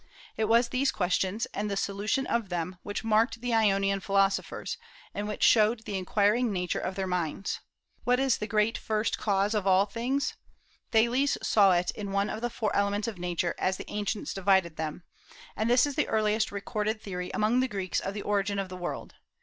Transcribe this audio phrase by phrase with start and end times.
[0.35, 4.79] It was these questions, and the solution of them, which marked the Ionian philosophers,
[5.13, 7.59] and which showed the inquiring nature of their minds.
[8.03, 10.33] What is the great first cause of all things?
[10.91, 14.75] Thales saw it in one of the four elements of Nature as the ancients divided
[14.75, 15.03] them;
[15.55, 18.77] and this is the earliest recorded theory among the Greeks of the origin of the
[18.77, 19.13] world.